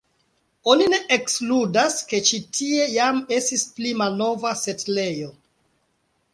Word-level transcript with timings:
Oni 0.71 0.87
ne 0.93 0.99
ekskludas, 1.17 1.99
ke 2.13 2.23
ĉi 2.31 2.41
tie 2.59 2.89
jam 2.95 3.21
estis 3.39 3.69
pli 3.77 3.95
malnova 4.03 4.57
setlejo. 4.67 5.33